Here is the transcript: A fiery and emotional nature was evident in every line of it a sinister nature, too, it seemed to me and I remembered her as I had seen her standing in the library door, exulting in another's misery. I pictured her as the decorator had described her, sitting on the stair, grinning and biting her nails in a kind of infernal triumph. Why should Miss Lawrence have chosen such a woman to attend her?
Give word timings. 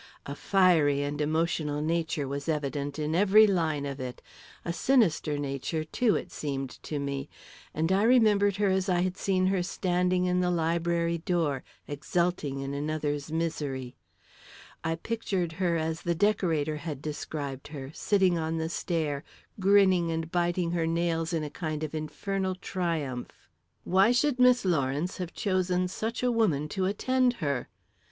A 0.25 0.33
fiery 0.33 1.03
and 1.03 1.21
emotional 1.21 1.79
nature 1.79 2.27
was 2.27 2.49
evident 2.49 2.97
in 2.97 3.13
every 3.13 3.45
line 3.45 3.85
of 3.85 3.99
it 3.99 4.19
a 4.65 4.73
sinister 4.73 5.37
nature, 5.37 5.83
too, 5.83 6.15
it 6.15 6.31
seemed 6.31 6.81
to 6.81 6.97
me 6.97 7.29
and 7.71 7.91
I 7.91 8.01
remembered 8.01 8.55
her 8.55 8.69
as 8.69 8.89
I 8.89 9.01
had 9.01 9.15
seen 9.15 9.45
her 9.45 9.61
standing 9.61 10.25
in 10.25 10.39
the 10.39 10.49
library 10.49 11.19
door, 11.19 11.63
exulting 11.87 12.61
in 12.61 12.73
another's 12.73 13.31
misery. 13.31 13.95
I 14.83 14.95
pictured 14.95 15.51
her 15.51 15.77
as 15.77 16.01
the 16.01 16.15
decorator 16.15 16.77
had 16.77 16.99
described 17.03 17.67
her, 17.67 17.91
sitting 17.93 18.39
on 18.39 18.57
the 18.57 18.69
stair, 18.69 19.23
grinning 19.59 20.09
and 20.09 20.31
biting 20.31 20.71
her 20.71 20.87
nails 20.87 21.31
in 21.31 21.43
a 21.43 21.49
kind 21.51 21.83
of 21.83 21.93
infernal 21.93 22.55
triumph. 22.55 23.51
Why 23.83 24.11
should 24.11 24.39
Miss 24.39 24.65
Lawrence 24.65 25.17
have 25.17 25.31
chosen 25.35 25.87
such 25.87 26.23
a 26.23 26.31
woman 26.31 26.67
to 26.69 26.85
attend 26.85 27.33
her? 27.33 27.69